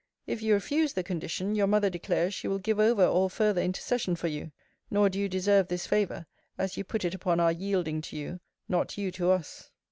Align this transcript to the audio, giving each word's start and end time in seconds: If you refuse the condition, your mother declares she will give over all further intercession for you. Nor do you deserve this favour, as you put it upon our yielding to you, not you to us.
If 0.25 0.41
you 0.41 0.55
refuse 0.55 0.93
the 0.93 1.03
condition, 1.03 1.53
your 1.53 1.67
mother 1.67 1.91
declares 1.91 2.33
she 2.33 2.47
will 2.47 2.57
give 2.57 2.79
over 2.79 3.05
all 3.05 3.29
further 3.29 3.61
intercession 3.61 4.15
for 4.15 4.27
you. 4.29 4.51
Nor 4.89 5.09
do 5.09 5.19
you 5.19 5.29
deserve 5.29 5.67
this 5.67 5.85
favour, 5.85 6.25
as 6.57 6.75
you 6.75 6.83
put 6.83 7.05
it 7.05 7.13
upon 7.13 7.39
our 7.39 7.51
yielding 7.51 8.01
to 8.01 8.17
you, 8.17 8.39
not 8.67 8.97
you 8.97 9.11
to 9.11 9.29
us. 9.29 9.69